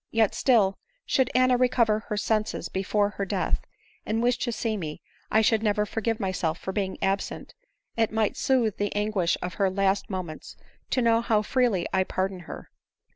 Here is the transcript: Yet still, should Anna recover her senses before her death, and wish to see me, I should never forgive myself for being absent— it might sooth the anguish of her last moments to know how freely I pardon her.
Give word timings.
Yet 0.09 0.33
still, 0.33 0.79
should 1.05 1.29
Anna 1.35 1.57
recover 1.57 1.99
her 2.09 2.17
senses 2.17 2.69
before 2.69 3.11
her 3.11 3.23
death, 3.25 3.61
and 4.03 4.23
wish 4.23 4.39
to 4.39 4.51
see 4.51 4.75
me, 4.75 4.99
I 5.29 5.41
should 5.41 5.61
never 5.61 5.85
forgive 5.85 6.19
myself 6.19 6.57
for 6.57 6.71
being 6.71 6.97
absent— 7.03 7.53
it 7.97 8.11
might 8.11 8.35
sooth 8.35 8.77
the 8.77 8.91
anguish 8.95 9.37
of 9.43 9.53
her 9.61 9.69
last 9.69 10.09
moments 10.09 10.55
to 10.89 11.03
know 11.03 11.21
how 11.21 11.43
freely 11.43 11.85
I 11.93 12.03
pardon 12.03 12.39
her. 12.49 12.71